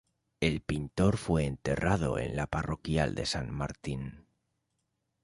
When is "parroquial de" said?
2.47-3.27